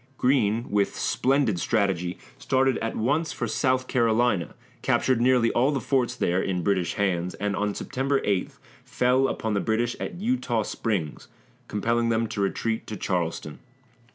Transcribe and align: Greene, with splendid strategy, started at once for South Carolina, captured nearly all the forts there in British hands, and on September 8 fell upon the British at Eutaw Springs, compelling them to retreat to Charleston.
Greene, 0.17 0.65
with 0.71 0.97
splendid 0.97 1.59
strategy, 1.59 2.17
started 2.39 2.79
at 2.79 2.95
once 2.95 3.31
for 3.31 3.47
South 3.47 3.87
Carolina, 3.87 4.55
captured 4.81 5.21
nearly 5.21 5.51
all 5.51 5.69
the 5.69 5.79
forts 5.79 6.15
there 6.15 6.41
in 6.41 6.63
British 6.63 6.95
hands, 6.95 7.35
and 7.35 7.55
on 7.55 7.75
September 7.75 8.19
8 8.23 8.49
fell 8.83 9.27
upon 9.27 9.53
the 9.53 9.59
British 9.59 9.95
at 9.99 10.17
Eutaw 10.19 10.63
Springs, 10.65 11.27
compelling 11.67 12.09
them 12.09 12.25
to 12.29 12.41
retreat 12.41 12.87
to 12.87 12.97
Charleston. 12.97 13.59